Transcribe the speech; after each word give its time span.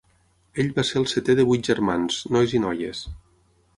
Ell 0.61 0.69
va 0.77 0.85
ser 0.91 0.95
el 1.01 1.05
setè 1.11 1.35
de 1.41 1.45
vuit 1.49 1.69
germans, 1.73 2.17
nois 2.37 2.57
i 2.61 2.63
noies. 2.65 3.05